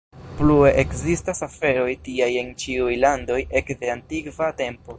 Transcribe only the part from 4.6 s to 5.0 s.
tempo.